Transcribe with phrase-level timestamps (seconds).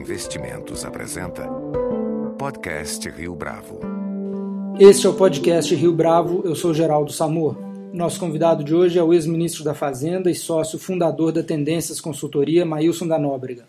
[0.00, 1.46] Investimentos apresenta
[2.38, 3.80] Podcast Rio Bravo.
[4.78, 7.58] Este é o podcast Rio Bravo, eu sou Geraldo Samor.
[7.92, 12.64] Nosso convidado de hoje é o ex-ministro da Fazenda e sócio fundador da Tendências Consultoria,
[12.64, 13.66] Maílson da Nóbrega.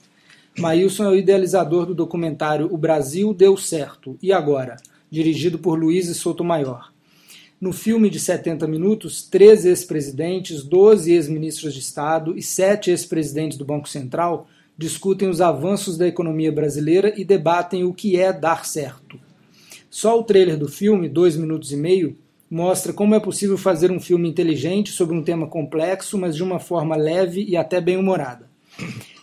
[0.57, 4.77] Maílson é o idealizador do documentário O Brasil Deu Certo, e Agora?,
[5.09, 6.93] dirigido por Luiz Sotomayor.
[7.59, 13.65] No filme de 70 minutos, três ex-presidentes, 12 ex-ministros de Estado e sete ex-presidentes do
[13.65, 14.47] Banco Central
[14.77, 19.19] discutem os avanços da economia brasileira e debatem o que é dar certo.
[19.89, 22.17] Só o trailer do filme, dois minutos e meio,
[22.49, 26.59] mostra como é possível fazer um filme inteligente sobre um tema complexo, mas de uma
[26.59, 28.49] forma leve e até bem-humorada.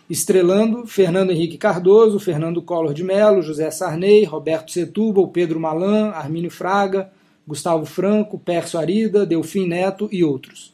[0.09, 6.51] Estrelando Fernando Henrique Cardoso, Fernando Collor de Mello, José Sarney, Roberto Setúbal, Pedro Malan, Armínio
[6.51, 7.11] Fraga,
[7.47, 10.73] Gustavo Franco, Pércio Arida, Delfim Neto e outros.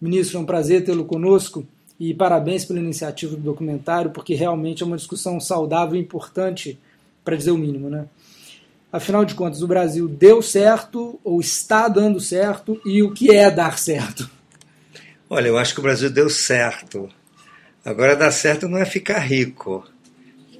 [0.00, 1.66] Ministro, é um prazer tê-lo conosco
[1.98, 6.78] e parabéns pela iniciativa do documentário, porque realmente é uma discussão saudável e importante,
[7.24, 7.90] para dizer o mínimo.
[7.90, 8.06] Né?
[8.92, 13.50] Afinal de contas, o Brasil deu certo ou está dando certo e o que é
[13.50, 14.30] dar certo?
[15.28, 17.08] Olha, eu acho que o Brasil deu certo.
[17.84, 19.86] Agora, dar certo não é ficar rico.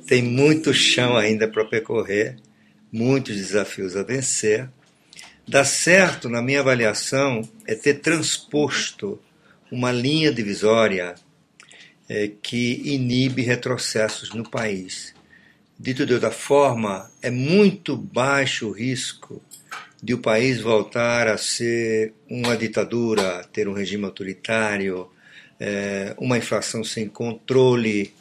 [0.06, 2.36] Tem muito chão ainda para percorrer,
[2.92, 4.68] muitos desafios a vencer
[5.48, 9.18] Dar certo, na minha avaliação, é ter transposto
[9.72, 11.14] uma linha divisória
[12.08, 15.14] é, que inibe retrocessos no país.
[15.78, 19.42] Dito de outra forma, é muito baixo o risco
[20.02, 25.08] de o país voltar a ser uma ditadura, ter um regime autoritário,
[25.58, 28.12] é, uma inflação sem controle.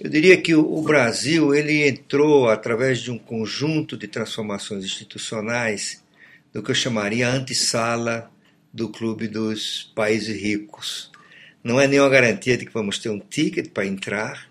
[0.00, 6.02] Eu diria que o Brasil ele entrou através de um conjunto de transformações institucionais
[6.52, 8.30] do que eu chamaria a antessala
[8.72, 11.10] do clube dos países ricos.
[11.62, 14.48] Não é nenhuma garantia de que vamos ter um ticket para entrar,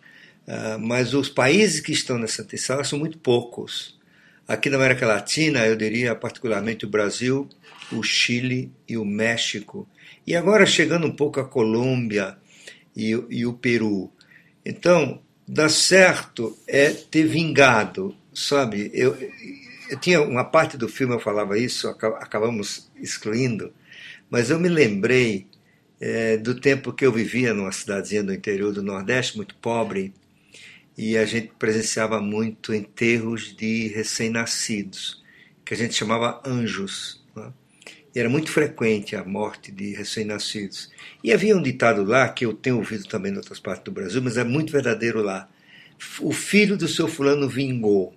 [0.48, 3.98] uh, mas os países que estão nessa antessala são muito poucos.
[4.48, 7.50] Aqui na América Latina, eu diria particularmente o Brasil,
[7.92, 9.88] o Chile e o México.
[10.26, 12.38] E agora chegando um pouco a Colômbia
[12.96, 14.12] e, e o Peru.
[14.66, 18.92] Então, dar certo é ter vingado, sabe?
[18.94, 19.18] Eu,
[19.90, 23.74] eu tinha uma parte do filme eu falava isso, acabamos excluindo,
[24.30, 25.48] mas eu me lembrei
[26.00, 30.14] é, do tempo que eu vivia numa cidadezinha do interior do Nordeste, muito pobre,
[30.98, 35.24] e a gente presenciava muito enterros de recém-nascidos,
[35.64, 37.24] que a gente chamava anjos.
[37.36, 37.52] Né?
[38.16, 40.90] E era muito frequente a morte de recém-nascidos.
[41.24, 44.22] E havia um ditado lá, que eu tenho ouvido também em outras partes do Brasil,
[44.22, 45.48] mas é muito verdadeiro lá.
[46.20, 48.16] O filho do seu fulano vingou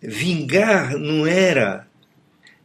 [0.00, 1.85] vingar não era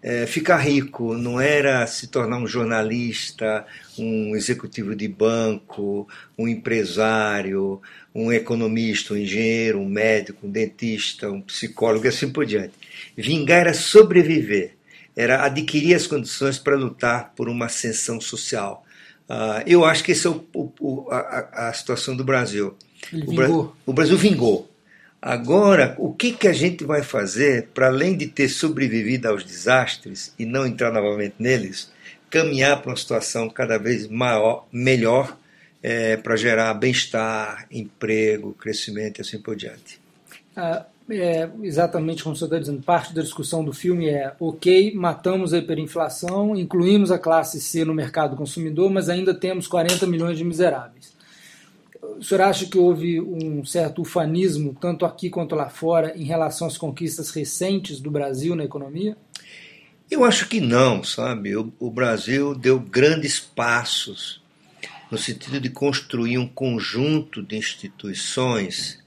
[0.02, 3.66] é, ficar rico, não era se tornar um jornalista,
[3.98, 6.08] um executivo de banco,
[6.38, 7.80] um empresário,
[8.14, 12.74] um economista, um engenheiro, um médico, um dentista, um psicólogo e assim por diante.
[13.16, 14.74] Vingar era sobreviver,
[15.16, 18.84] era adquirir as condições para lutar por uma ascensão social.
[19.30, 22.76] Uh, eu acho que essa é o, o, a, a, situação do Brasil.
[23.14, 23.50] O, Bra
[23.86, 24.71] o Brasil vingou.
[25.22, 30.34] Agora, o que, que a gente vai fazer para, além de ter sobrevivido aos desastres
[30.40, 31.92] e não entrar novamente neles,
[32.28, 35.38] caminhar para uma situação cada vez maior, melhor
[35.84, 40.02] é, para gerar bem-estar, emprego, crescimento e assim por diante?
[40.56, 45.53] Ah, é, exatamente como você está dizendo, parte da discussão do filme é: ok, matamos
[45.53, 50.44] a hiperinflação, incluímos a classe C no mercado consumidor, mas ainda temos 40 milhões de
[50.44, 51.21] miseráveis
[52.02, 56.68] o senhor acha que houve um certo ufanismo, tanto aqui quanto lá fora, em relação
[56.68, 59.16] às conquistas recentes do Brasil na economia?
[60.10, 61.56] Eu acho que não, sabe?
[61.56, 64.42] O, o Brasil deu grandes passos
[65.12, 69.02] no sentido de construir um conjunto de instituições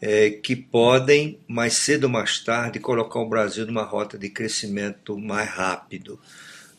[0.00, 5.16] é, que podem, mais cedo ou mais tarde, colocar o Brasil numa rota de crescimento
[5.16, 6.18] mais rápido.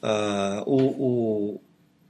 [0.01, 1.61] Uh, o, o,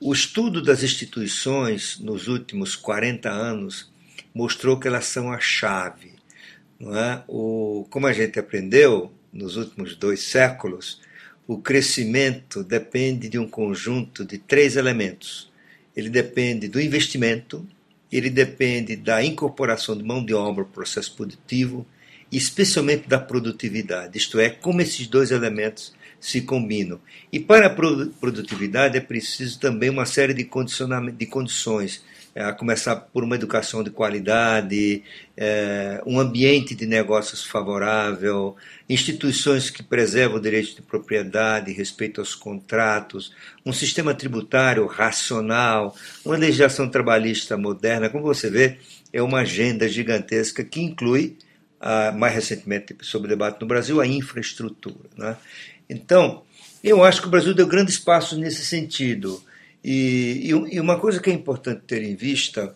[0.06, 3.90] o estudo das instituições nos últimos 40 anos
[4.36, 6.12] mostrou que elas são a chave.
[6.78, 7.24] Não é?
[7.26, 11.00] o, como a gente aprendeu nos últimos dois séculos,
[11.48, 15.50] o crescimento depende de um conjunto de três elementos.
[15.96, 17.66] Ele depende do investimento,
[18.12, 21.88] ele depende da incorporação de mão de obra ao processo produtivo
[22.30, 27.02] e especialmente da produtividade, isto é, como esses dois elementos se combinam.
[27.32, 30.50] E para a produtividade é preciso também uma série de,
[31.18, 32.02] de condições
[32.34, 35.04] a começar por uma educação de qualidade,
[35.38, 38.56] é, um ambiente de negócios favorável,
[38.90, 43.34] instituições que preservam o direito de propriedade, respeito aos contratos,
[43.66, 45.94] um sistema tributário racional,
[46.26, 48.10] uma legislação trabalhista moderna.
[48.10, 48.78] Como você vê,
[49.12, 51.38] é uma agenda gigantesca que inclui,
[51.80, 55.10] ah, mais recentemente, sobre o debate no Brasil, a infraestrutura.
[55.16, 55.36] Né?
[55.90, 56.44] Então,
[56.84, 59.42] eu acho que o Brasil deu grandes passos nesse sentido.
[59.84, 62.76] E, e, uma coisa que é importante ter em vista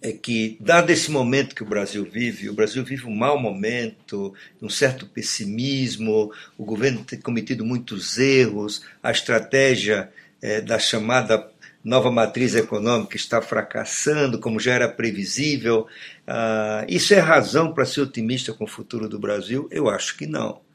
[0.00, 4.32] é que, dado esse momento que o Brasil vive, o Brasil vive um mau momento,
[4.62, 10.10] um certo pessimismo, o governo tem cometido muitos erros, a estratégia
[10.40, 11.50] é, da chamada
[11.86, 15.86] nova matriz econômica está fracassando, como já era previsível.
[16.26, 19.68] Ah, isso é razão para ser otimista com o futuro do Brasil?
[19.70, 20.65] Eu acho que não.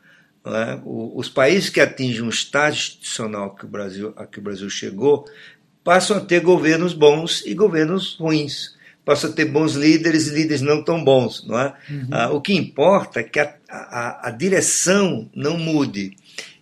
[0.44, 0.80] É?
[0.84, 5.28] os países que atingem um estágio institucional que o Brasil, a que o Brasil chegou
[5.84, 8.76] passam a ter governos bons e governos ruins.
[9.04, 11.46] Passam a ter bons líderes e líderes não tão bons.
[11.46, 11.74] Não é?
[11.90, 12.08] Uhum.
[12.12, 16.16] Ah, o que importa é que a, a, a direção não mude.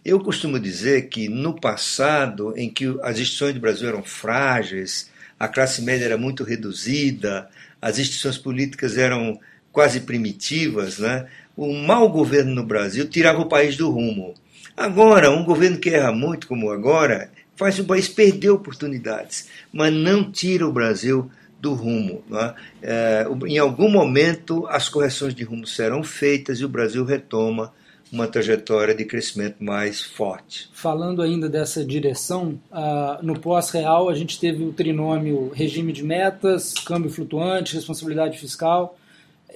[0.03, 5.47] Eu costumo dizer que no passado, em que as instituições do Brasil eram frágeis, a
[5.47, 7.49] classe média era muito reduzida,
[7.81, 9.39] as instituições políticas eram
[9.71, 11.27] quase primitivas, né?
[11.59, 14.33] O mau governo no Brasil tirava o país do rumo.
[14.77, 20.31] Agora, um governo que erra muito, como agora, faz o país perder oportunidades, mas não
[20.31, 21.29] tira o Brasil
[21.59, 22.23] do rumo.
[22.31, 22.53] É?
[22.81, 27.73] É, em algum momento, as correções de rumo serão feitas e o Brasil retoma
[28.09, 30.69] uma trajetória de crescimento mais forte.
[30.73, 36.73] Falando ainda dessa direção, uh, no pós-real a gente teve o trinômio regime de metas,
[36.73, 38.97] câmbio flutuante, responsabilidade fiscal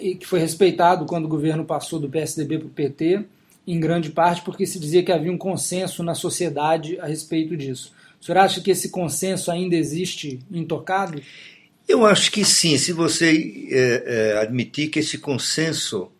[0.03, 3.23] e que foi respeitado quando o governo passou do PSDB para o PT,
[3.65, 7.93] em grande parte porque se dizia que havia um consenso na sociedade a respeito disso.
[8.21, 11.21] O senhor acha que esse consenso ainda existe intocado?
[11.87, 16.11] Eu acho que sim, se você é, é, admitir que esse consenso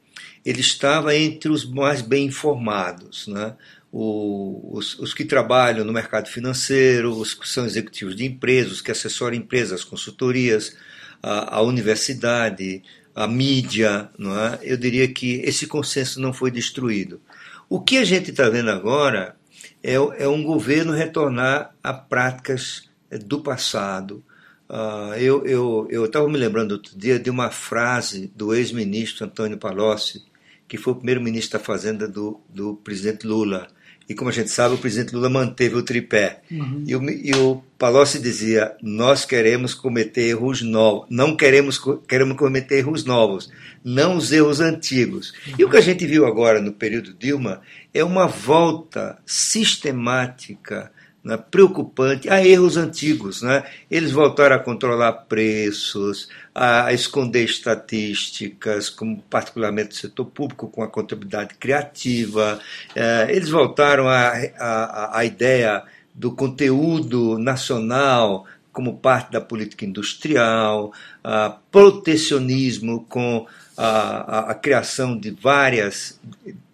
[0.46, 3.54] ele estava entre os mais bem informados, né?
[3.92, 8.82] O, os, os, que trabalham no mercado financeiro, os que são executivos de empresas, os
[8.82, 10.76] que assessoram empresas, consultorias,
[11.22, 12.82] a, a universidade,
[13.16, 14.60] a mídia, não é?
[14.64, 17.22] eu diria que esse consenso não foi destruído.
[17.70, 19.36] O que a gente está vendo agora
[19.82, 24.24] é, é, um governo retornar a práticas é, do passado.
[24.70, 30.24] Uh, eu estava me lembrando outro dia de uma frase do ex-ministro Antônio Palocci,
[30.68, 33.68] que foi o primeiro ministro da Fazenda do, do presidente Lula.
[34.14, 36.42] E como a gente sabe, o presidente Lula manteve o tripé.
[36.52, 36.84] Uhum.
[36.86, 42.78] E, o, e o Palocci dizia: nós queremos cometer erros novos, não queremos, queremos cometer
[42.78, 43.52] erros novos,
[43.84, 45.34] não os erros antigos.
[45.48, 45.54] Uhum.
[45.58, 47.62] E o que a gente viu agora no período Dilma
[47.92, 50.92] é uma volta sistemática
[51.24, 53.42] né, preocupante a erros antigos.
[53.42, 53.64] Né?
[53.90, 60.88] Eles voltaram a controlar preços, a esconder estatísticas, como particularmente do setor público, com a
[60.88, 62.60] contabilidade criativa.
[62.96, 65.84] É, eles voltaram à ideia
[66.14, 70.92] do conteúdo nacional como parte da política industrial,
[71.24, 73.46] a protecionismo com
[73.78, 76.20] a, a criação de várias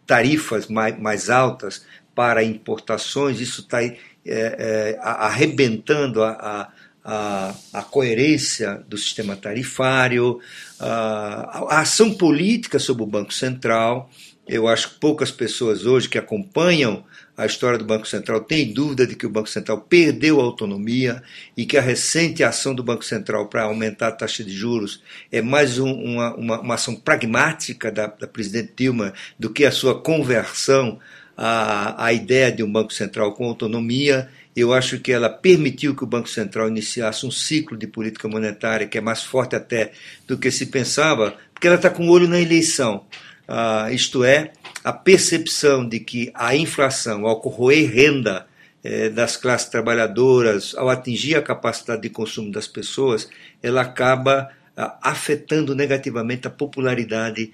[0.07, 1.85] tarifas mais, mais altas
[2.15, 3.77] para importações, isso está
[4.25, 6.71] é, é, arrebentando a,
[7.03, 10.39] a, a, coerência do sistema tarifário,
[10.79, 14.09] a, a ação política sobre o Banco Central.
[14.47, 17.03] Eu acho que poucas pessoas hoje que acompanham
[17.39, 21.23] a história do Banco Central têm dúvida de que o Banco Central perdeu a autonomia
[21.55, 25.41] e que a recente ação do Banco Central para aumentar a taxa de juros é
[25.41, 30.01] mais um, uma, uma, uma, ação pragmática da, da presidente Dilma do que a sua
[30.01, 30.99] conversão
[31.41, 34.27] a, a ideia de um Banco Central com autonomia.
[34.53, 38.85] Eu acho que ela permitiu que o Banco Central iniciasse um ciclo de política monetária
[38.85, 39.93] que é mais forte até
[40.27, 43.05] do que se pensava, porque ela está com o olho na eleição.
[43.47, 44.51] Ah, isto é,
[44.83, 48.45] a percepção de que a inflação, ao corroer renda
[48.83, 53.29] eh, das classes trabalhadoras, ao atingir a capacidade de consumo das pessoas,
[53.63, 57.51] ela acaba ah, afetando negativamente a popularidade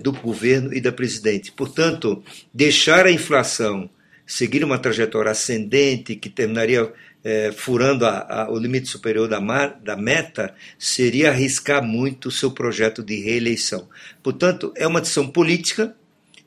[0.00, 1.50] do governo e da presidente.
[1.52, 2.22] Portanto,
[2.54, 3.90] deixar a inflação
[4.30, 6.92] seguir uma trajetória ascendente que terminaria
[7.24, 9.40] é, furando a, a, o limite superior da,
[9.82, 13.88] da, meta seria arriscar muito o seu projeto de reeleição.
[14.22, 15.94] Portanto, é uma decisão política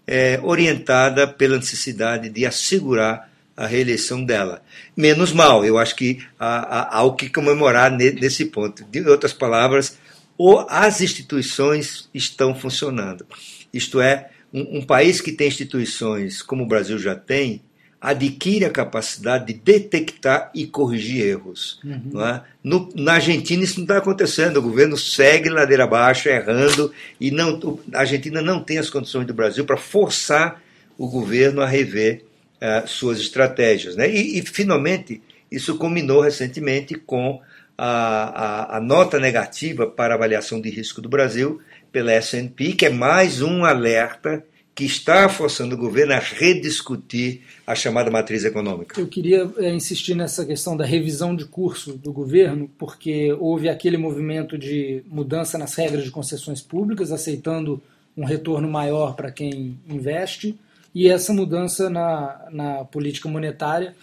[0.07, 4.63] é, orientada pela necessidade de assegurar a reeleição dela.
[4.95, 8.83] Menos mal, eu acho que há, há, há o que comemorar nesse ponto.
[8.85, 9.97] De outras palavras,
[10.37, 13.25] ou as instituições estão funcionando.
[13.73, 17.61] Isto é, um, um país que tem instituições como o Brasil já tem,
[18.03, 21.79] adquire a capacidade de detectar e corrigir erros.
[21.85, 22.01] Uhum.
[22.11, 22.43] Não é?
[22.61, 27.79] no, na Argentina isso não está acontecendo, o governo segue ladeira abaixo, errando, e não,
[27.93, 30.61] a Argentina não tem as condições do Brasil para forçar
[30.97, 32.25] o governo a rever
[32.57, 33.95] uh, suas estratégias.
[33.95, 34.13] Né?
[34.13, 37.41] E, e, finalmente, isso culminou recentemente com
[37.85, 41.59] a, a, a nota negativa para avaliação de risco do Brasil
[41.91, 44.41] pela S&P, que é mais um alerta
[44.73, 48.99] que está forçando o governo a rediscutir a chamada matriz econômica.
[48.99, 53.97] Eu queria é, insistir nessa questão da revisão de curso do governo, porque houve aquele
[53.97, 57.83] movimento de mudança nas regras de concessões públicas, aceitando
[58.15, 60.57] um retorno maior para quem investe,
[60.95, 63.93] e essa mudança na, na política monetária.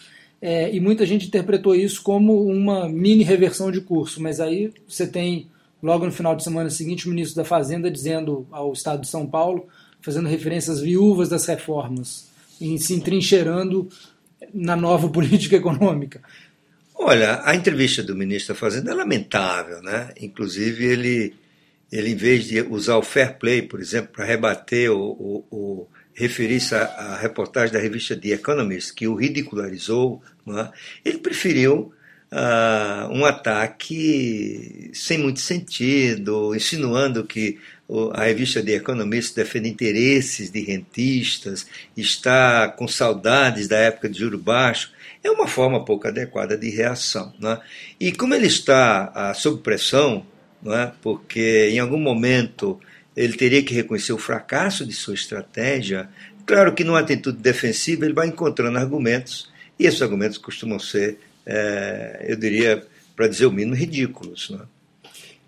[0.43, 5.07] É, e muita gente interpretou isso como uma mini reversão de curso, mas aí você
[5.07, 5.49] tem,
[5.83, 9.27] logo no final de semana seguinte, o ministro da Fazenda dizendo ao Estado de São
[9.27, 9.69] Paulo
[10.01, 12.29] fazendo referência às viúvas das reformas
[12.61, 13.89] e se entrincheirando
[14.53, 16.23] na nova política econômica.
[16.95, 20.11] Olha, a entrevista do ministro da Fazenda é lamentável, né?
[20.21, 21.35] Inclusive, ele,
[21.91, 26.75] ele em vez de usar o fair play, por exemplo, para rebater ou, ou referir-se
[26.75, 30.69] à, reportagem da revista The Economist, que o ridicularizou, é?
[31.05, 31.93] ele preferiu
[32.33, 37.59] uh, um ataque sem muito sentido, insinuando que
[38.13, 44.39] a revista The Economist defende interesses de rentistas, está com saudades da época de juro
[44.39, 44.93] baixo,
[45.25, 47.33] é uma forma pouco adequada de reação.
[47.41, 47.59] Né?
[47.99, 50.25] E como ele está ah, sob pressão,
[50.67, 50.93] é?
[51.03, 52.81] porque em algum momento
[53.17, 56.09] ele teria que reconhecer o fracasso de sua estratégia,
[56.47, 62.27] claro que numa atitude defensiva ele vai encontrando argumentos, e esses argumentos costumam ser, é,
[62.29, 62.87] eu diria,
[63.17, 64.51] para dizer o mínimo, ridículos.
[64.51, 64.61] Né?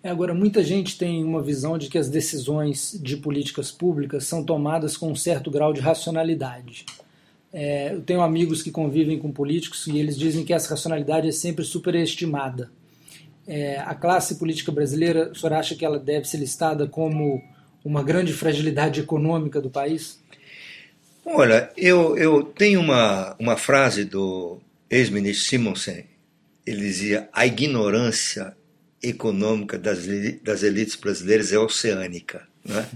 [0.02, 4.42] É, agora, muita gente tem uma visão de que as decisões de políticas públicas são
[4.42, 6.84] tomadas com um certo grau de racionalidade.
[7.52, 11.32] É, eu tenho amigos que convivem com políticos e eles dizem que essa racionalidade é
[11.32, 12.70] sempre superestimada.
[13.46, 17.42] É, a classe política brasileira, o senhor acha que ela deve ser listada como
[17.84, 20.20] uma grande fragilidade econômica do país?
[21.24, 26.04] Olha, eu, eu tenho uma, uma frase do ex-ministro Simonsen.
[26.66, 28.56] Ele dizia: a ignorância
[29.02, 30.06] econômica das,
[30.42, 32.46] das elites brasileiras é oceânica.
[32.64, 32.86] Né?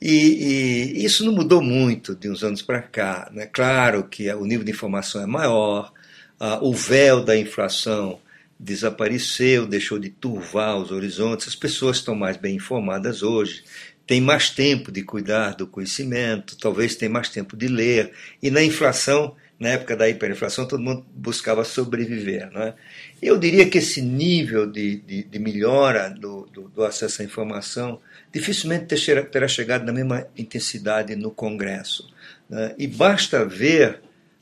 [0.00, 3.28] E, e, isso não mudou muito de uns anos para cá.
[3.32, 3.46] Né?
[3.46, 5.92] Claro que o nível de informação é maior,
[6.40, 8.18] uh, o véu da inflação
[8.60, 13.64] desapareceu, deixou de turvar os horizontes, as pessoas estão mais bem informadas hoje,
[14.06, 18.12] têm mais tempo de cuidar do conhecimento, talvez tenham mais tempo de ler,
[18.42, 22.50] e na inflação na época da hiperinflação, todo mundo buscava sobreviver.
[22.50, 22.74] Não é?
[23.20, 28.00] Eu diria que esse nível de, de, de melhora do, do, do, acesso à informação
[28.32, 28.86] dificilmente
[29.30, 32.10] terá chegado na mesma intensidade no Congresso.
[32.48, 32.74] Né?
[32.78, 34.00] E basta ver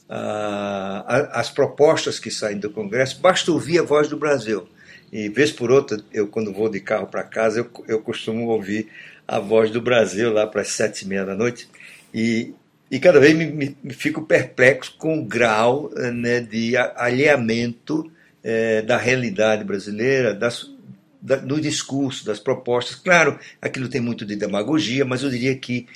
[0.09, 4.69] ah, as propostas que saem do Congresso, basta ouvir a voz do Brasil.
[5.12, 8.88] E vez por outra, eu quando vou de carro para casa, eu, eu costumo ouvir
[9.27, 11.69] a voz do Brasil lá para as sete e meia da noite.
[12.12, 12.55] E,
[12.91, 18.11] e cada vez me, me, me fico perplexo com o grau né, de alheamento
[18.43, 20.71] é, da realidade brasileira, das,
[21.21, 22.95] da, do discurso, das propostas.
[22.97, 25.87] Claro, aquilo tem muito de demagogia, mas eu diria que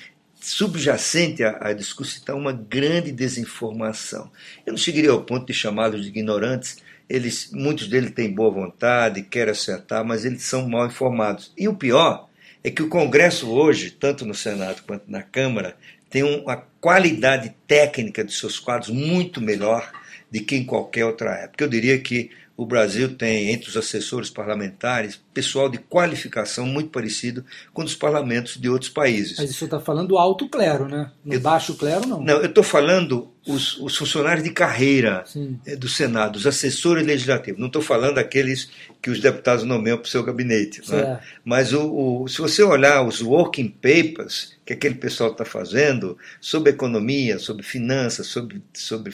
[0.43, 4.29] subjacente a, a discurso está uma grande desinformação.
[4.65, 6.77] Eu não chegaria ao ponto de chamá-los de ignorantes.
[7.09, 11.53] Eles, muitos deles têm boa vontade, querem acertar, mas eles são mal informados.
[11.57, 12.27] E o pior
[12.63, 15.77] é que o Congresso hoje, tanto no Senado quanto na Câmara,
[16.09, 19.91] tem uma qualidade técnica de seus quadros muito melhor
[20.29, 21.63] do que em qualquer outra época.
[21.63, 27.43] Eu diria que o Brasil tem, entre os assessores parlamentares, pessoal de qualificação muito parecido
[27.73, 29.39] com os parlamentos de outros países.
[29.39, 31.11] Mas isso está falando do alto clero, né?
[31.25, 32.21] No eu, baixo clero, não.
[32.21, 35.59] Não, eu estou falando os, os, funcionários de carreira Sim.
[35.79, 37.59] Do Senado, os assessores legislativos.
[37.59, 38.69] Não estou falando aqueles
[39.01, 40.81] que os deputados nomeiam para o seu gabinete.
[40.89, 41.19] Né?
[41.43, 46.69] Mas o, o, se você olhar os working papers que aquele pessoal está fazendo sobre
[46.69, 49.11] economia, sobre finanças, sobre, sobre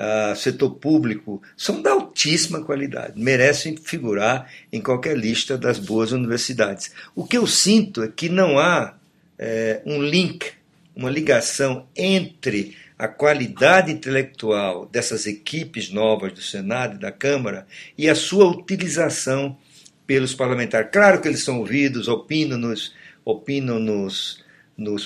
[0.00, 6.90] uh, setor público, são da altíssima qualidade, merecem figurar em qualquer lista das boas universidades.
[7.14, 8.94] O que eu sinto é que não há
[9.38, 10.52] é, um link,
[10.96, 17.66] uma ligação entre a qualidade intelectual dessas equipes novas do Senado e da Câmara
[17.96, 19.56] e a sua utilização
[20.06, 20.90] pelos parlamentares.
[20.92, 22.92] Claro que eles são ouvidos, opinam-nos,
[23.24, 24.49] opinam-nos nos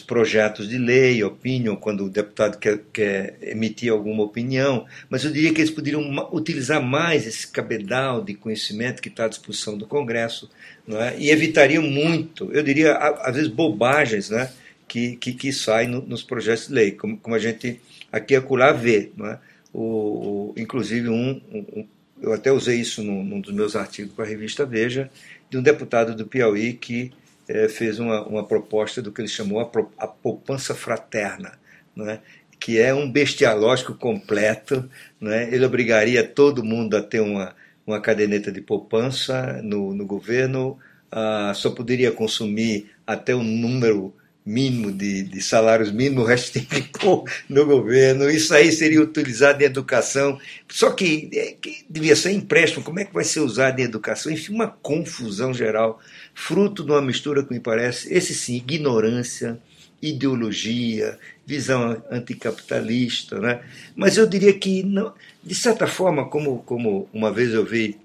[0.00, 5.52] projetos de lei, opinião, quando o deputado quer, quer, emitir alguma opinião, mas eu diria
[5.52, 6.02] que eles poderiam
[6.32, 10.48] utilizar mais esse cabedal de conhecimento que está à disposição do Congresso
[10.86, 11.18] não é?
[11.18, 14.50] e evitariam muito, eu diria, às vezes, bobagens né?
[14.86, 17.80] que, que, que saem no, nos projetos de lei, como, como a gente
[18.12, 19.10] aqui acolá vê.
[19.16, 19.38] Não é?
[19.74, 21.86] o, o inclusive um, um,
[22.22, 25.10] eu até usei isso num, num dos meus artigos para a revista Veja,
[25.50, 27.12] de um deputado do Piauí que
[27.48, 31.52] é, fez uma, uma proposta do que ele chamou a, a poupança fraterna,
[31.94, 32.20] né?
[32.58, 34.88] que é um bestialógico completo.
[35.20, 35.52] Né?
[35.52, 37.54] Ele obrigaria todo mundo a ter uma,
[37.86, 40.78] uma caderneta de poupança no, no governo,
[41.10, 46.64] ah, só poderia consumir até um número mínimo de, de salários mínimos, o resto tem
[46.64, 48.30] que pôr no governo.
[48.30, 50.38] Isso aí seria utilizado em educação.
[50.68, 52.84] Só que, é, que devia ser empréstimo.
[52.84, 54.30] Como é que vai ser usado em educação?
[54.30, 55.98] Enfim, uma confusão geral,
[56.34, 59.58] fruto de uma mistura que me parece, esse sim, ignorância,
[60.02, 63.40] ideologia, visão anticapitalista.
[63.40, 63.62] Né?
[63.96, 67.98] Mas eu diria que, não, de certa forma, como, como uma vez eu vi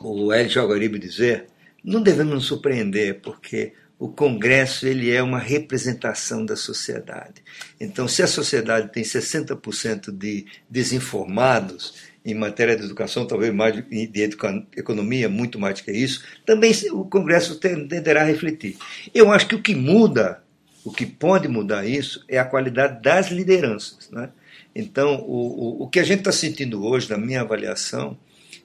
[0.00, 1.44] o Hélio Jogaribe dizer,
[1.84, 7.42] não devemos nos surpreender, porque o Congresso ele é uma representação da sociedade.
[7.78, 14.30] Então, se a sociedade tem 60% de desinformados em matéria de educação, talvez mais de
[14.74, 18.78] economia, muito mais do que isso, também o Congresso tenderá a refletir.
[19.12, 20.42] Eu acho que o que muda,
[20.82, 24.08] o que pode mudar isso, é a qualidade das lideranças.
[24.10, 24.30] Né?
[24.74, 28.16] Então, o, o, o que a gente está sentindo hoje, na minha avaliação,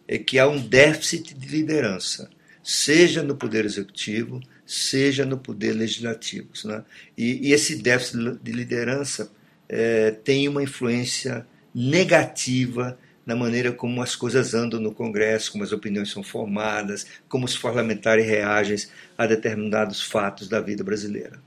[0.08, 2.30] é que há um déficit de liderança,
[2.64, 6.50] seja no Poder Executivo, seja no poder legislativo.
[6.66, 6.84] Né?
[7.18, 9.32] E, e, esse déficit de liderança
[9.70, 15.72] é, tem uma influência negativa na maneira como as coisas andam no Congresso, como as
[15.72, 18.78] opiniões são formadas, como os parlamentares reagem
[19.18, 21.40] a determinados fatos da vida brasileira.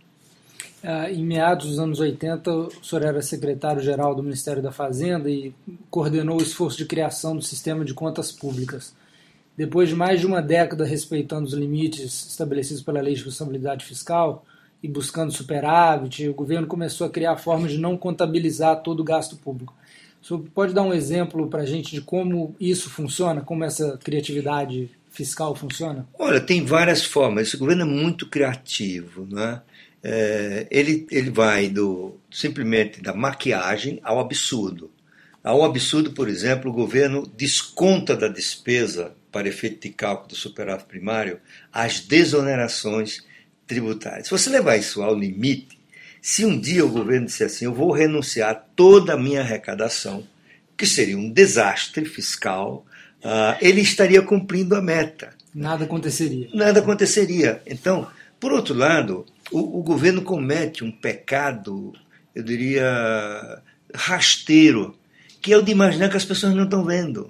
[0.82, 5.52] Ah, em meados dos anos 80, o senhor era secretário-geral do Ministério da Fazenda e
[5.90, 8.94] coordenou o esforço de criação do sistema de contas públicas.
[9.58, 14.46] Depois de mais de uma década respeitando os limites estabelecidos pela Lei de Responsabilidade Fiscal
[14.80, 19.34] e buscando superávit, o governo começou a criar formas de não contabilizar todo o gasto
[19.34, 19.74] público.
[20.22, 24.90] Senhor pode dar um exemplo para a gente de como isso funciona, como essa criatividade
[25.10, 26.06] fiscal funciona?
[26.16, 27.48] Olha, tem várias formas.
[27.48, 29.26] Esse governo é muito criativo.
[29.28, 29.60] Né?
[30.04, 34.88] É, ele, ele vai do simplesmente da maquiagem ao absurdo.
[35.42, 40.87] Ao absurdo, por exemplo, o governo desconta da despesa para efeito de cálculo do superávit
[40.87, 41.40] primário,
[41.73, 43.25] as desonerações
[43.66, 44.26] tributárias.
[44.26, 45.78] Se você levar isso ao limite,
[46.21, 50.26] se um dia o governo disser assim, eu vou renunciar a toda a minha arrecadação,
[50.76, 52.86] que seria um desastre fiscal,
[53.19, 55.30] uh, ele estaria cumprindo a meta.
[55.54, 56.49] Nada aconteceria.
[56.54, 57.62] Nada aconteceria.
[57.67, 61.93] Então, por outro lado, o, o governo comete um pecado,
[62.34, 63.62] eu diria,
[63.95, 64.97] rasteiro,
[65.41, 67.28] que é o de imaginar que as pessoas não estão vendo.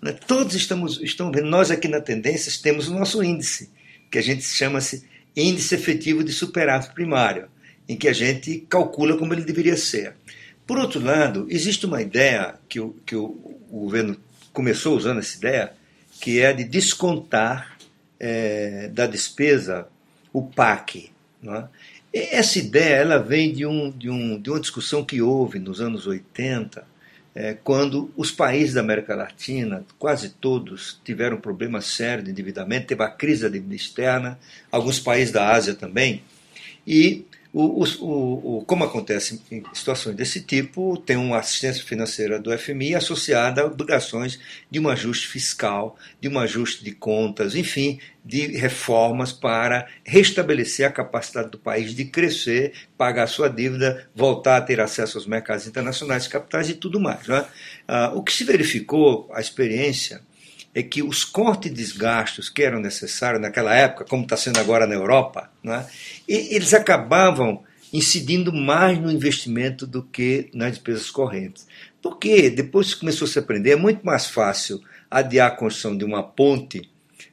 [0.00, 0.12] Né?
[0.12, 3.70] Todos estamos, estão vendo, nós aqui na Tendências temos o nosso índice,
[4.10, 5.04] que a gente chama-se
[5.36, 7.48] Índice Efetivo de Superávit Primário,
[7.88, 10.14] em que a gente calcula como ele deveria ser.
[10.66, 14.16] Por outro lado, existe uma ideia que o, que o, o governo
[14.52, 15.72] começou usando essa ideia,
[16.20, 17.78] que é a de descontar
[18.18, 19.88] é, da despesa
[20.32, 21.10] o PAC.
[21.44, 21.64] É?
[22.12, 26.06] Essa ideia ela vem de, um, de, um, de uma discussão que houve nos anos
[26.06, 26.84] 80
[27.34, 32.86] é, quando os países da América Latina, quase todos, tiveram um problema sério de endividamento,
[32.86, 34.38] teve a crise da dívida externa,
[34.70, 36.22] alguns países da Ásia também,
[36.86, 37.24] e
[37.60, 42.94] o, o, o, como acontece em situações desse tipo, tem uma assistência financeira do FMI
[42.94, 44.38] associada a obrigações
[44.70, 50.92] de um ajuste fiscal, de um ajuste de contas, enfim, de reformas para restabelecer a
[50.92, 56.24] capacidade do país de crescer, pagar sua dívida, voltar a ter acesso aos mercados internacionais
[56.24, 57.26] de capitais e tudo mais.
[57.26, 57.44] Né?
[57.88, 60.20] Ah, o que se verificou, a experiência,
[60.78, 64.86] é que os cortes de gastos que eram necessários naquela época, como está sendo agora
[64.86, 65.84] na Europa, né,
[66.28, 71.66] eles acabavam incidindo mais no investimento do que nas despesas correntes.
[72.00, 76.04] Porque depois que começou a se aprender, é muito mais fácil adiar a construção de
[76.04, 76.88] uma ponte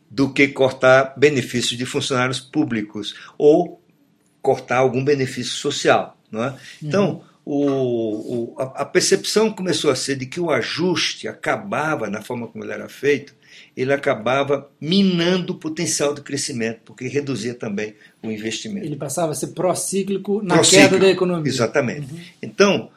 [0.10, 3.80] do que cortar benefícios de funcionários públicos ou
[4.42, 6.18] cortar algum benefício social.
[6.32, 6.56] Não é?
[6.82, 12.10] Então, uhum o, o, a, a, percepção começou a ser de que o ajuste acabava,
[12.10, 13.36] na forma como ele era feito,
[13.78, 18.88] ele acabava minando o potencial de crescimento, porque reduzia também o investimento.
[18.88, 21.48] Ele passava a ser procíclico na queda da economia.
[21.48, 22.12] Exatamente.
[22.12, 22.20] Uhum.
[22.42, 22.90] Então,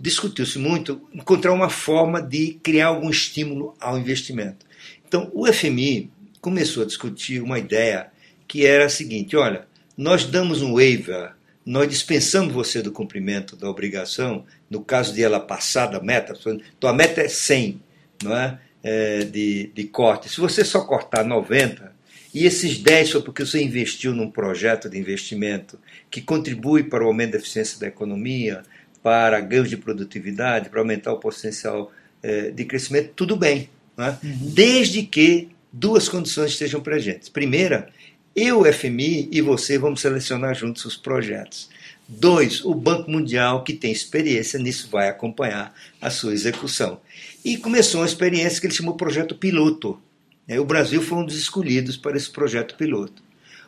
[0.00, 4.66] discutiu-se muito encontrar uma forma de criar algum estímulo ao investimento.
[5.06, 6.10] Então, o FMI
[6.40, 8.08] começou a discutir uma ideia
[8.46, 11.33] que era a seguinte: olha, nós damos um waiver
[11.64, 16.34] nós dispensamos você do cumprimento da obrigação, no caso de ela passar da meta,
[16.78, 17.80] tua meta é 100
[18.22, 18.58] não é?
[18.82, 20.28] é de, de corte.
[20.28, 21.92] Se você só cortar 90,
[22.34, 25.78] e esses 10 foi porque você investiu num projeto de investimento
[26.10, 28.62] que contribui para o aumento da eficiência da economia,
[29.02, 34.18] para ganhos de produtividade, para aumentar o potencial é, de crescimento, tudo bem, né?
[34.22, 34.50] uhum.
[34.52, 37.28] desde que duas condições estejam presentes.
[37.28, 37.88] Primeira,
[38.34, 41.68] eu, FMI e você vamos selecionar juntos os projetos.
[42.06, 47.00] Dois, o Banco Mundial, que tem experiência nisso, vai acompanhar a sua execução.
[47.44, 49.98] E começou uma experiência que ele chamou Projeto Piloto.
[50.46, 53.22] É, o Brasil foi um dos escolhidos para esse projeto piloto.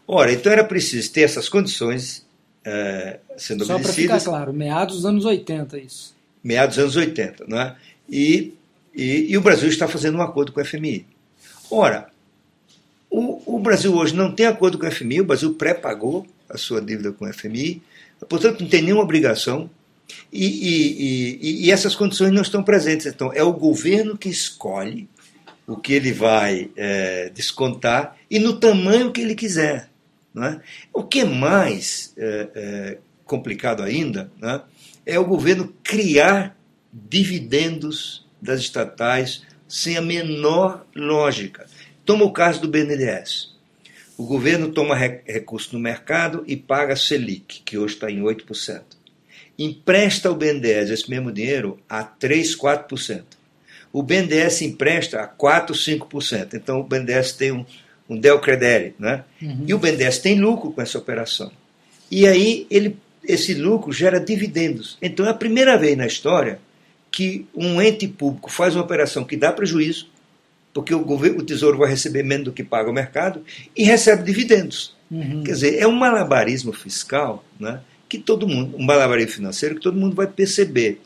[0.06, 2.26] Ora, então era preciso ter essas condições
[2.64, 6.14] é, sendo Só para ficar claro, meados dos anos 80 isso.
[6.44, 7.76] Meados dos anos 80, não é?
[8.08, 8.54] E,
[8.94, 11.06] e, e, o Brasil está fazendo um acordo com o FMI.
[11.70, 12.08] Ora,
[13.56, 17.12] o, Brasil hoje não tem acordo com o FMI, o Brasil pré-pagou a sua dívida
[17.12, 17.82] com o FMI,
[18.28, 19.68] portanto não tem nenhuma obrigação
[20.32, 20.46] e,
[21.40, 23.06] e, e, essas condições não estão presentes.
[23.06, 25.08] Então, é o governo que escolhe
[25.66, 29.90] o que ele vai é, descontar e no tamanho que ele quiser.
[30.36, 30.60] É?
[30.92, 34.60] O que é mais é, é, complicado ainda né,
[35.06, 36.54] é o governo criar
[36.92, 41.66] dividendos das estatais sem a menor lógica.
[42.06, 43.56] Toma o caso do BNDES.
[44.16, 48.80] O governo toma recurso no mercado e paga a Selic, que hoje está em 8%.
[49.58, 53.24] Empresta ao BNDES esse mesmo dinheiro a 3, 4%.
[53.92, 56.54] O BNDES empresta a 4, 5%.
[56.54, 57.66] Então o BNDES tem um,
[58.08, 59.24] um Del Credere, né?
[59.42, 59.64] Uhum.
[59.66, 61.50] E o BNDES tem lucro com essa operação.
[62.08, 64.96] E aí ele, esse lucro gera dividendos.
[65.02, 66.60] Então é a primeira vez na história
[67.10, 70.08] que um ente público faz uma operação que dá prejuízo,
[70.76, 73.42] porque o, governo, o Tesouro vai receber menos do que paga o mercado,
[73.74, 74.94] e recebe dividendos.
[75.10, 75.42] Uhum.
[75.42, 79.98] Quer dizer, é um malabarismo fiscal né, que todo mundo, um malabarismo financeiro que todo
[79.98, 81.00] mundo vai perceber.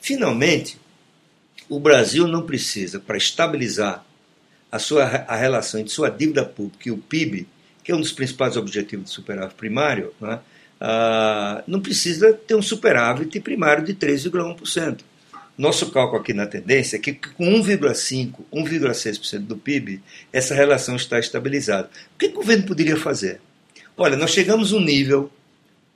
[0.00, 0.78] Finalmente,
[1.68, 4.02] o Brasil não precisa, para estabilizar
[4.72, 7.46] a, sua, a relação entre sua dívida pública e o PIB,
[7.84, 10.40] que é um dos principais objetivos do superávit primário, né,
[10.80, 15.00] ah, não precisa ter um superávit primário de 3,1%.
[15.60, 20.00] Nosso cálculo aqui na tendência é que com 1,5%, 1,6% do PIB,
[20.32, 21.90] essa relação está estabilizada.
[22.14, 23.42] O que o governo poderia fazer?
[23.94, 25.30] Olha, nós chegamos a um nível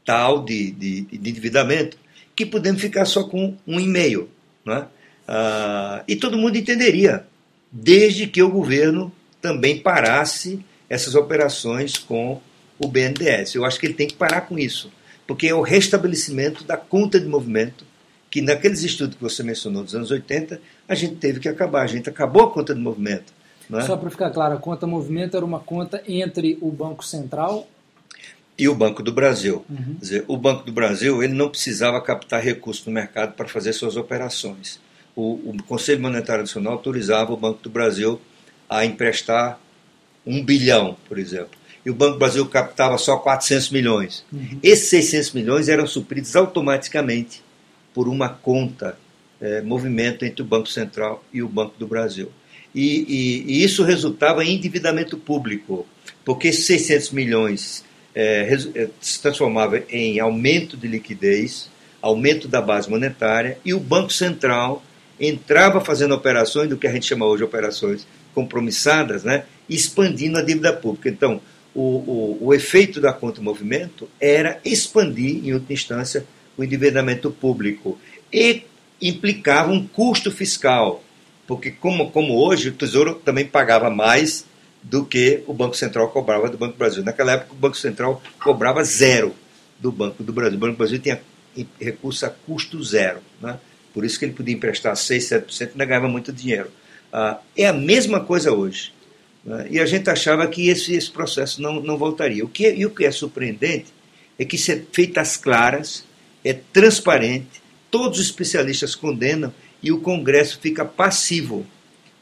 [0.05, 1.96] tal de, de, de endividamento
[2.37, 4.29] que podemos ficar só com um e-mail.
[4.66, 4.87] Né?
[5.27, 7.24] Ah, e todo mundo entenderia,
[7.72, 12.38] desde que o governo também parasse essas operações com
[12.79, 13.55] o BNDES.
[13.55, 14.92] Eu acho que ele tem que parar com isso,
[15.27, 17.93] porque é o restabelecimento da conta de movimento
[18.34, 21.86] que naqueles estudos que você mencionou dos anos 80, a gente teve que acabar, a
[21.86, 23.32] gente acabou a conta de movimento.
[23.72, 23.80] É?
[23.82, 27.68] Só para ficar claro, a conta movimento era uma conta entre o Banco Central
[28.58, 29.64] e o Banco do Brasil.
[29.70, 29.94] Uhum.
[30.00, 33.94] Dizer, o Banco do Brasil ele não precisava captar recursos no mercado para fazer suas
[33.94, 34.80] operações
[35.16, 38.20] o, o Conselho Monetário Nacional autorizava o Banco do Brasil
[38.68, 39.60] a emprestar
[40.26, 41.56] um bilhão, por exemplo.
[41.86, 44.24] E o Banco do Brasil captava só 400 milhões.
[44.32, 44.58] Uhum.
[44.62, 47.42] Esses 600 milhões eram supridos automaticamente
[47.94, 48.98] por uma conta,
[49.40, 52.30] é, movimento entre o Banco Central e o Banco do Brasil.
[52.74, 55.87] E, e, e isso resultava em endividamento público,
[56.24, 61.70] porque esses 600 milhões é, é, se transformava em aumento de liquidez,
[62.02, 64.83] aumento da base monetária, e o Banco Central
[65.18, 70.72] entrava fazendo operações do que a gente chama hoje operações compromissadas, né, expandindo a dívida
[70.72, 71.09] pública.
[71.09, 71.40] Então,
[71.72, 77.98] o, o, o efeito da conta movimento era expandir, em última instância, o endividamento público
[78.32, 78.62] e
[79.00, 81.02] implicava um custo fiscal,
[81.46, 84.46] porque como, como hoje o Tesouro também pagava mais
[84.82, 87.02] do que o Banco Central cobrava do Banco do Brasil.
[87.02, 89.34] Naquela época o Banco Central cobrava zero
[89.78, 90.56] do Banco do Brasil.
[90.56, 91.20] O Banco do Brasil tinha
[91.80, 93.20] recurso a custo zero.
[93.40, 93.58] Né?
[93.92, 96.70] Por isso que ele podia emprestar 6, 7% e ainda ganhava muito dinheiro.
[97.12, 98.92] Ah, é a mesma coisa hoje.
[99.44, 99.68] Né?
[99.70, 102.44] E a gente achava que esse, esse processo não, não voltaria.
[102.44, 103.86] O que, e o que é surpreendente
[104.38, 104.82] é que isso é
[105.16, 106.03] às claras,
[106.44, 109.52] é transparente, todos os especialistas condenam
[109.83, 111.66] e o Congresso fica passivo.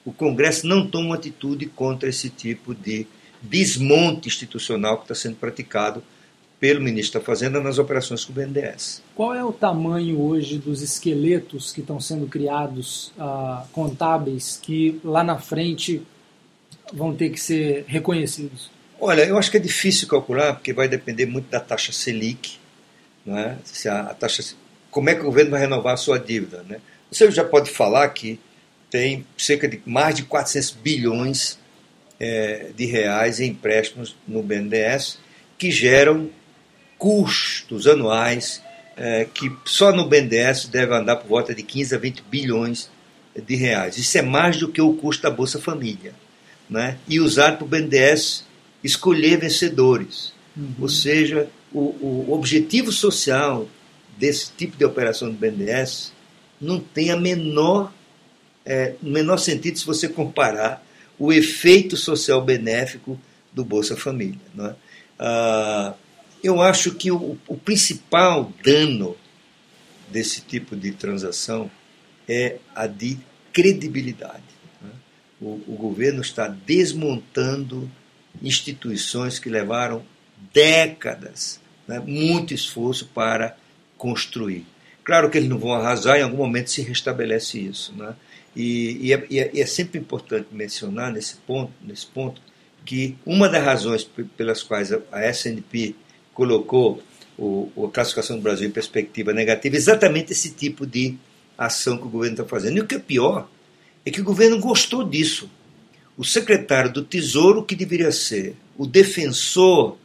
[0.04, 3.06] O Congresso não toma atitude contra esse tipo de
[3.40, 6.02] desmonte institucional que está sendo praticado
[6.62, 9.02] pelo ministro da Fazenda nas operações com o BNDES.
[9.16, 15.24] Qual é o tamanho hoje dos esqueletos que estão sendo criados uh, contábeis que lá
[15.24, 16.02] na frente
[16.92, 18.70] vão ter que ser reconhecidos?
[19.00, 22.60] Olha, eu acho que é difícil calcular porque vai depender muito da taxa Selic,
[23.24, 23.58] né?
[23.64, 24.54] Se a, a taxa,
[24.90, 26.80] como é que o governo vai renovar a sua dívida, né?
[27.10, 28.40] Você já pode falar que
[28.90, 31.58] tem cerca de mais de 400 bilhões
[32.20, 35.18] é, de reais em empréstimos no BNDES
[35.58, 36.30] que geram
[36.98, 38.62] custos anuais
[38.96, 42.90] é, que só no BNDES deve andar por volta de 15 a 20 bilhões
[43.34, 43.96] de reais.
[43.96, 46.14] Isso é mais do que o custo da Bolsa Família.
[46.68, 46.98] Né?
[47.08, 48.44] E usado para o BNDES
[48.84, 50.32] escolher vencedores.
[50.56, 50.74] Uhum.
[50.80, 53.68] Ou seja, o, o objetivo social
[54.16, 56.12] desse tipo de operação do BNDES
[56.60, 57.92] não tem a menor,
[58.64, 60.84] é, menor sentido se você comparar
[61.18, 63.20] o efeito social benéfico
[63.52, 64.40] do Bolsa Família.
[64.54, 64.74] Não é?
[65.18, 65.94] ah,
[66.42, 69.16] eu acho que o, o principal dano
[70.10, 71.70] desse tipo de transação
[72.28, 73.18] é a de
[73.52, 74.42] credibilidade.
[74.80, 74.90] Né?
[75.40, 77.90] O, o, governo está desmontando
[78.42, 80.04] instituições que levaram
[80.52, 81.60] décadas,
[81.92, 83.56] né, muito esforço para
[83.98, 84.64] construir.
[85.04, 87.94] Claro que eles não vão arrasar, em algum momento se restabelece isso.
[87.94, 88.14] Né?
[88.56, 92.40] E, e, é, e, é, e, é, sempre importante mencionar nesse ponto, nesse ponto
[92.84, 95.94] que uma das razões pelas quais a SNP
[96.32, 97.02] colocou
[97.38, 101.16] o, a classificação do Brasil em perspectiva negativa é exatamente esse tipo de
[101.56, 102.78] ação que o governo está fazendo.
[102.78, 103.48] E o que é pior
[104.04, 105.50] é que o governo gostou disso.
[106.16, 109.96] O secretário do Tesouro, que deveria ser o defensor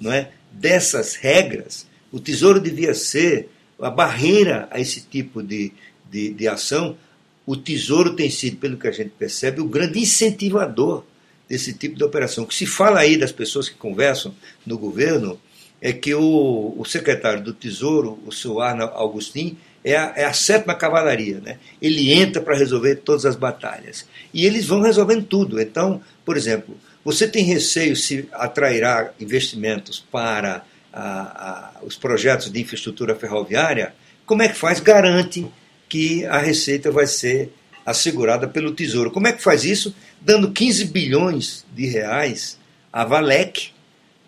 [0.00, 3.48] não é, dessas regras, o Tesouro devia ser
[3.80, 5.72] a barreira a esse tipo de,
[6.10, 6.96] de, de ação.
[7.44, 11.04] O Tesouro tem sido, pelo que a gente percebe, o grande incentivador
[11.48, 12.44] desse tipo de operação.
[12.44, 15.38] O que se fala aí das pessoas que conversam no governo
[15.80, 20.32] é que o, o secretário do Tesouro, o senhor Arna Augustin, é a, é a
[20.32, 21.40] sétima cavalaria.
[21.40, 21.58] Né?
[21.80, 24.06] Ele entra para resolver todas as batalhas.
[24.32, 25.60] E eles vão resolvendo tudo.
[25.60, 31.10] Então, por exemplo, você tem receio se atrairá investimentos para a,
[31.78, 33.94] a, os projetos de infraestrutura ferroviária?
[34.26, 34.80] Como é que faz?
[34.80, 35.46] Garante
[35.88, 37.52] que a receita vai ser
[37.86, 39.12] assegurada pelo Tesouro.
[39.12, 39.94] Como é que faz isso?
[40.20, 42.58] Dando 15 bilhões de reais
[42.92, 43.70] à Valec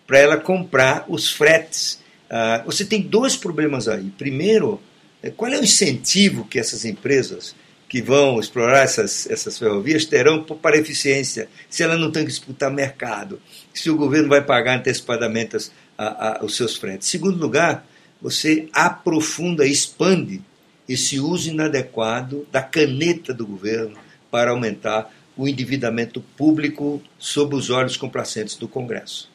[0.07, 2.01] para ela comprar os fretes.
[2.31, 4.09] Uh, você tem dois problemas aí.
[4.17, 4.81] Primeiro,
[5.21, 7.57] é, qual é o incentivo que essas empresas
[7.89, 12.71] que vão explorar essas, essas ferrovias terão para eficiência, se elas não têm que disputar
[12.71, 13.41] mercado,
[13.73, 17.09] se o governo vai pagar antecipadamente as, a, a, os seus fretes.
[17.09, 17.87] Segundo lugar,
[18.21, 20.43] você aprofunda, expande
[20.89, 23.97] esse uso inadequado da caneta do governo
[24.31, 29.31] para aumentar o endividamento público sob os olhos complacentes do Congresso.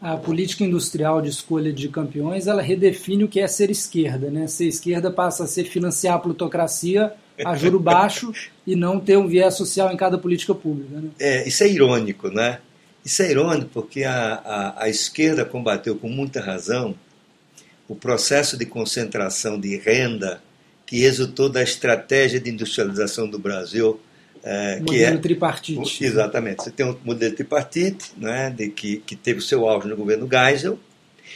[0.00, 4.46] A política industrial de escolha de campeões, ela redefine o que é ser esquerda, né?
[4.46, 7.12] Ser esquerda passa a ser financiar a plutocracia
[7.44, 8.32] a juro baixo
[8.66, 11.00] e não ter um viés social em cada política pública.
[11.00, 11.10] Né?
[11.18, 12.60] É, isso é irônico, né?
[13.04, 16.94] Isso é irônico porque a, a, a esquerda combateu com muita razão
[17.88, 20.42] o processo de concentração de renda
[20.84, 24.00] que resultou da estratégia de industrialização do Brasil.
[24.50, 26.04] É, que modelo é, tripartite.
[26.04, 26.62] Exatamente.
[26.62, 30.26] Você tem um modelo tripartite, né, de que, que teve o seu auge no governo
[30.26, 30.78] Geisel,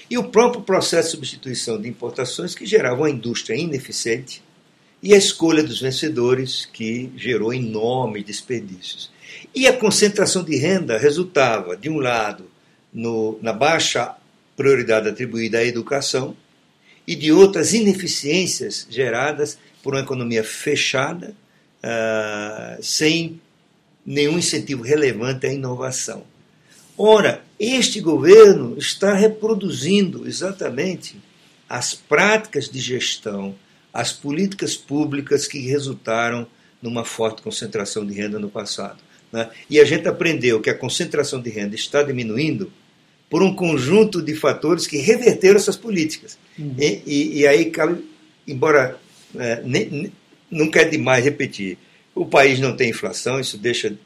[0.08, 4.42] e o próprio processo de substituição de importações que gerava uma indústria ineficiente
[5.02, 9.10] e a escolha dos vencedores que gerou enormes desperdícios.
[9.54, 12.50] E a concentração de renda resultava, de um lado,
[12.90, 14.14] no, na baixa
[14.56, 16.34] prioridade atribuída à educação,
[17.06, 21.34] e de outras ineficiências geradas por uma economia fechada,
[21.82, 23.40] uh, sem
[24.04, 26.24] nenhum incentivo relevante à inovação.
[26.96, 31.16] Ora, este governo está reproduzindo exatamente
[31.68, 33.54] as práticas de gestão,
[33.92, 36.46] as políticas públicas que resultaram
[36.82, 38.98] numa forte concentração de renda no passado.
[39.32, 39.48] Né?
[39.70, 42.70] E a gente aprendeu que a concentração de renda está diminuindo
[43.30, 46.38] por um conjunto de fatores que reverteram essas políticas.
[46.58, 46.74] Uhum.
[46.78, 47.72] E, e, e, aí,
[48.46, 48.98] embora
[49.34, 50.12] é, nem,
[50.52, 51.78] nunca é demais repetir,
[52.14, 53.96] o país não tem inflação, isso deixa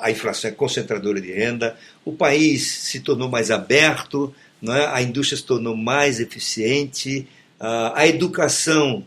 [0.00, 4.86] a inflação é concentradora de renda, o país se tornou mais aberto, é?
[4.86, 7.26] a indústria se tornou mais eficiente,
[7.58, 9.04] a educação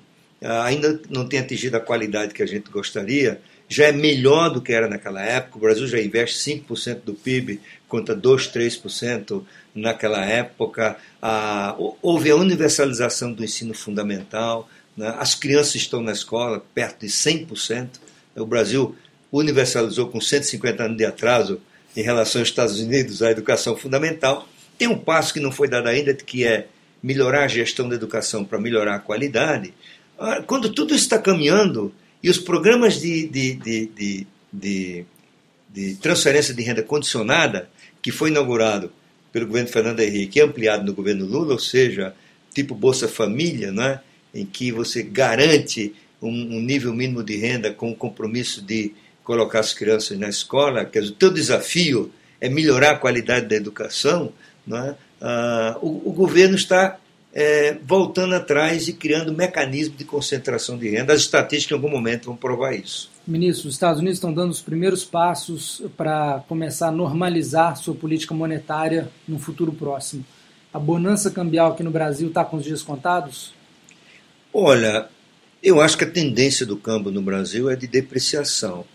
[0.64, 4.72] ainda não tem atingido a qualidade que a gente gostaria, já é melhor do que
[4.72, 5.58] era naquela época.
[5.58, 9.44] O Brasil já investe 5% do PIB contra 2, 3%
[9.76, 10.98] naquela época.
[11.22, 14.70] Ah, houve a universalização do ensino fundamental.
[14.98, 15.16] Né?
[15.20, 17.90] As crianças estão na escola perto de 100%.
[18.36, 18.96] O Brasil
[19.32, 21.62] universalizou com 150 anos de atraso
[21.96, 24.48] em relação aos Estados Unidos a educação fundamental.
[24.78, 26.68] Tem um passo que não foi dado ainda, que é
[27.02, 29.74] melhorar a gestão da educação para melhorar a qualidade.
[30.18, 35.06] Ah, quando tudo está caminhando, e os programas de, de, de, de,
[35.70, 37.70] de transferência de renda condicionada,
[38.02, 38.92] que foi inaugurado
[39.32, 42.16] pelo governo Fernando Henrique e ampliado no governo Lula, ou seja,
[42.54, 44.00] tipo Bolsa Família, né,
[44.34, 49.60] em que você garante um, um nível mínimo de renda com o compromisso de colocar
[49.60, 54.32] as crianças na escola, quer dizer, o teu desafio é melhorar a qualidade da educação,
[54.66, 56.98] né, ah, o, o governo está
[57.34, 61.14] é, voltando atrás e criando mecanismos de concentração de renda.
[61.14, 63.12] As estatísticas, em algum momento, vão provar isso.
[63.28, 68.34] Ministro, os Estados Unidos estão dando os primeiros passos para começar a normalizar sua política
[68.34, 70.26] monetária no futuro próximo.
[70.74, 73.54] A bonança cambial aqui no Brasil está com os dias contados?
[74.54, 75.08] Olha,
[75.62, 78.86] eu acho que a tendência do câmbio no Brasil é de depreciação.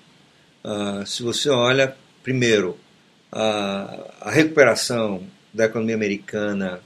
[0.64, 2.78] Uh, se você olha, primeiro,
[3.30, 6.80] a, a recuperação da economia americana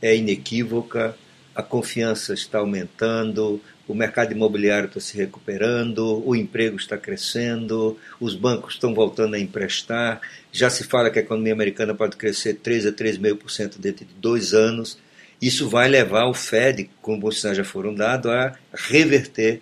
[0.00, 1.16] é inequívoca,
[1.54, 8.34] a confiança está aumentando, o mercado imobiliário está se recuperando, o emprego está crescendo, os
[8.34, 10.20] bancos estão voltando a emprestar.
[10.52, 14.52] Já se fala que a economia americana pode crescer 3 a 3,5% dentro de dois
[14.52, 14.98] anos.
[15.40, 19.60] Isso vai levar o Fed, como os sinais já foram dados, a reverter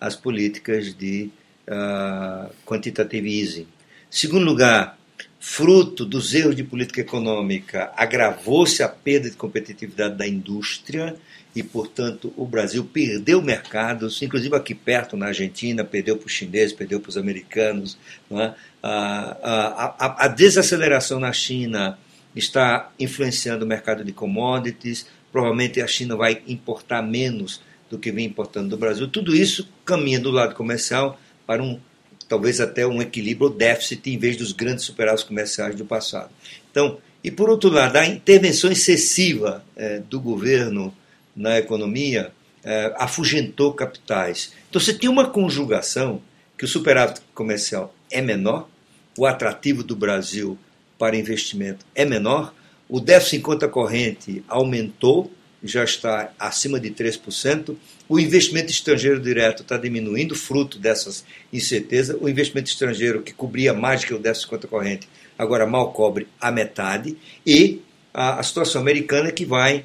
[0.00, 1.30] as políticas de
[1.66, 3.66] uh, quantitative easing.
[4.08, 4.98] Segundo lugar,
[5.40, 11.16] fruto dos erros de política econômica, agravou-se a perda de competitividade da indústria
[11.54, 16.72] e, portanto, o Brasil perdeu mercados, inclusive aqui perto, na Argentina, perdeu para os chineses,
[16.72, 17.96] perdeu para os americanos.
[18.30, 18.52] É?
[18.82, 21.98] A, a, a, desaceleração na China
[22.36, 28.26] está influenciando o mercado de commodities, provavelmente a China vai importar menos do que vem
[28.26, 29.08] importando do Brasil.
[29.08, 31.80] Tudo isso caminha do lado comercial para um
[32.28, 36.30] talvez até um equilíbrio ou déficit em vez dos grandes superávites comerciais do passado.
[36.70, 40.94] Então, e por outro lado, a intervenção excessiva é, do governo
[41.34, 42.32] na economia
[42.64, 44.52] é, afugentou capitais.
[44.68, 46.20] Então você tem uma conjugação
[46.58, 48.68] que o superávit comercial é menor,
[49.16, 50.58] o atrativo do Brasil
[50.98, 52.54] para investimento é menor,
[52.88, 55.30] o déficit em conta corrente aumentou,
[55.62, 57.74] já está acima de 3%,
[58.08, 62.16] o investimento estrangeiro direto está diminuindo, fruto dessas incertezas.
[62.20, 66.28] O investimento estrangeiro, que cobria mais que o déficit de conta corrente, agora mal cobre
[66.40, 67.16] a metade.
[67.44, 67.82] E
[68.14, 69.84] a, a situação americana que vai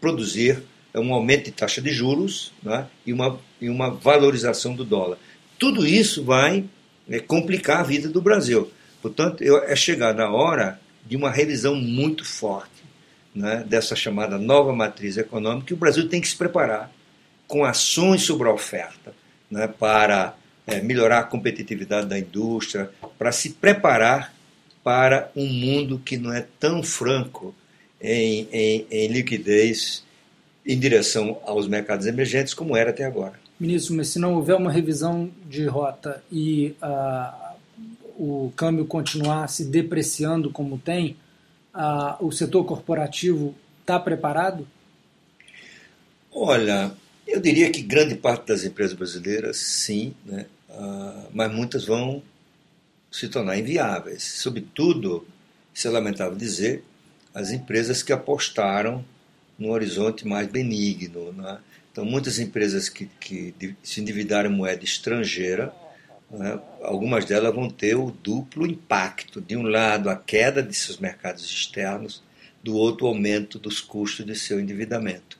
[0.00, 0.62] produzir
[0.94, 5.16] um aumento de taxa de juros né, e, uma, e uma valorização do dólar.
[5.58, 6.64] Tudo isso vai
[7.08, 8.70] é, complicar a vida do Brasil.
[9.02, 12.70] Portanto, eu, é chegar na hora de uma revisão muito forte
[13.34, 16.90] né, dessa chamada nova matriz econômica, e o Brasil tem que se preparar
[17.48, 19.12] com ações sobre a oferta
[19.50, 20.34] né, para
[20.66, 24.32] é, melhorar a competitividade da indústria, para se preparar
[24.84, 27.54] para um mundo que não é tão franco
[28.00, 30.04] em, em, em liquidez
[30.64, 33.34] em direção aos mercados emergentes como era até agora.
[33.58, 36.74] Ministro, mas se não houver uma revisão de rota e
[38.22, 41.16] o câmbio continuar se depreciando como tem,
[41.74, 44.64] uh, o setor corporativo está preparado?
[46.32, 46.92] Olha,
[47.26, 50.46] eu diria que grande parte das empresas brasileiras, sim, né?
[50.68, 52.22] Uh, mas muitas vão
[53.10, 54.22] se tornar inviáveis.
[54.22, 55.26] Sobretudo,
[55.74, 56.84] isso é lamentável dizer,
[57.34, 59.04] as empresas que apostaram
[59.58, 61.32] no horizonte mais benigno.
[61.32, 61.58] Né?
[61.90, 65.74] Então, muitas empresas que, que se endividaram em moeda estrangeira,
[66.32, 66.58] né?
[66.82, 69.40] algumas delas vão ter o duplo impacto.
[69.40, 72.22] De um lado, a queda de seus mercados externos,
[72.62, 75.38] do outro, o aumento dos custos de seu endividamento.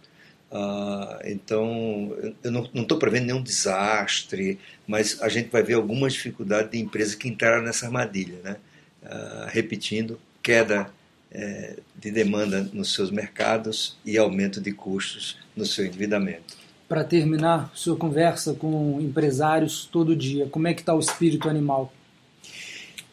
[0.51, 6.73] Uh, então, eu não estou prevendo nenhum desastre, mas a gente vai ver alguma dificuldade
[6.73, 8.39] de empresas que entraram nessa armadilha.
[8.45, 8.57] Né?
[9.03, 10.93] Uh, repetindo, queda
[11.31, 16.62] é, de demanda nos seus mercados e aumento de custos no seu endividamento.
[16.93, 20.47] Para terminar, senhor conversa com empresários todo dia.
[20.51, 21.91] Como é que está o espírito animal?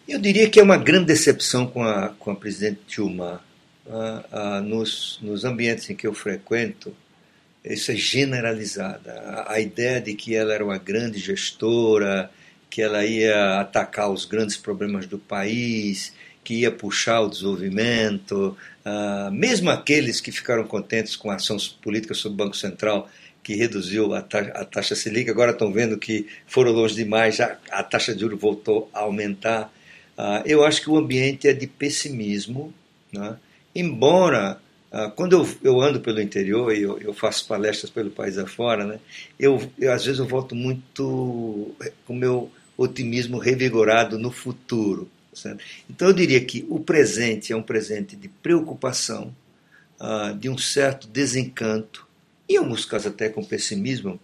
[0.05, 3.41] Eu diria que é uma grande decepção com a, com a presidente Dilma.
[3.89, 6.93] Ah, ah, nos, nos ambientes em que eu frequento,
[7.63, 9.45] isso é generalizada.
[9.47, 12.29] A, ideia de que ela era uma grande gestora,
[12.69, 16.11] que ela ia atacar os grandes problemas do país,
[16.43, 22.13] que ia puxar o desenvolvimento, uh, mesmo aqueles que ficaram contentes com a ação política
[22.13, 23.09] sobre o Banco Central,
[23.43, 27.57] que reduziu a, ta a taxa Selic, agora estão vendo que foram longe demais, já
[27.71, 29.73] a taxa de juros voltou a aumentar.
[30.17, 32.73] Uh, eu acho que o ambiente é de pessimismo,
[33.11, 33.37] né?
[33.73, 34.59] embora
[34.91, 38.85] uh, quando eu, eu, ando pelo interior e eu, eu, faço palestras pelo país afora,
[38.85, 38.99] né?
[39.39, 41.73] eu, eu às vezes eu volto muito
[42.05, 45.09] com o meu otimismo revigorado no futuro.
[45.33, 45.63] Certo?
[45.89, 49.33] Então eu diria que o presente é um presente de preocupação,
[49.99, 52.08] uh, de um certo desencanto,
[52.49, 54.19] em alguns casos até com pessimismo,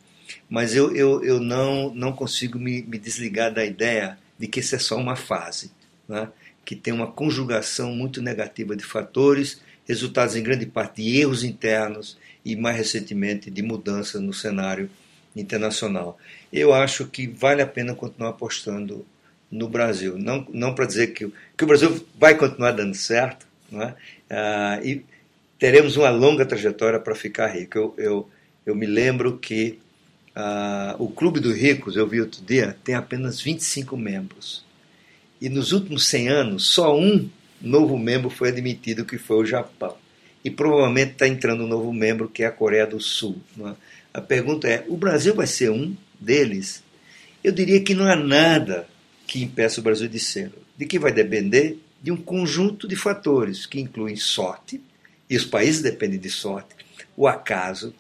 [0.50, 4.76] mas eu, eu, eu não, não consigo me, me desligar da ideia de que isso
[4.76, 5.72] é só uma fase,
[6.08, 6.30] né?
[6.66, 12.18] que tem uma conjugação muito negativa de fatores, resultados em grande parte de erros internos
[12.44, 14.90] e, mais recentemente, de mudanças no cenário
[15.36, 16.18] internacional.
[16.52, 19.06] Eu acho que vale a pena continuar apostando
[19.52, 20.18] no Brasil.
[20.18, 23.96] Não, não para dizer que, que o Brasil vai continuar dando certo, não é?
[24.30, 25.04] Ah, e
[25.66, 27.76] teremos uma longa trajetória para ficar rico.
[27.76, 28.30] Eu, eu,
[28.68, 29.80] eu me lembro que
[30.36, 34.64] ah, o Clube dos Ricos, eu vi outro dia, tem apenas 25 membros.
[35.42, 37.28] E nos últimos 100 anos, só um
[37.60, 39.98] novo membro foi admitido, que foi o Japão.
[40.44, 43.42] E provavelmente está entrando um novo membro, que é a Coreia do Sul.
[43.60, 43.74] É?
[44.14, 46.84] A pergunta é: o Brasil vai ser um deles?
[47.44, 48.88] Eu diria que não há nada
[49.26, 50.52] que impeça o Brasil de ser.
[50.78, 51.80] De que vai depender?
[52.04, 54.80] De um conjunto de fatores que incluem sorte,
[55.30, 56.76] e os países dependem de sorte,
[57.16, 57.94] o acaso,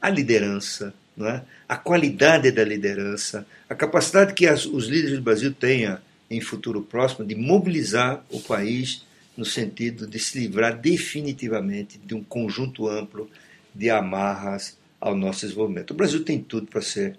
[0.00, 1.42] a liderança, é?
[1.68, 5.98] a qualidade da liderança, a capacidade que as, os líderes do Brasil tenham
[6.30, 9.04] em futuro próximo de mobilizar o país
[9.36, 13.28] no sentido de se livrar definitivamente de um conjunto amplo
[13.74, 15.90] de amarras ao nosso desenvolvimento.
[15.90, 17.16] O Brasil tem tudo para ser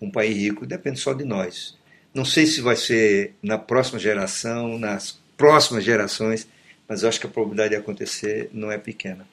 [0.00, 1.76] um país rico, depende só de nós.
[2.14, 6.48] Não sei se vai ser na próxima geração, nas próximas gerações,
[6.88, 9.26] mas eu acho que a probabilidade de acontecer não é pequena.